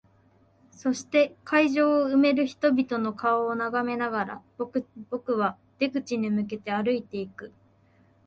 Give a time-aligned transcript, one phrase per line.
[0.71, 4.83] そして、会場を埋める人々の顔を眺めながら、僕
[5.37, 7.53] は出口に向けて歩いていく。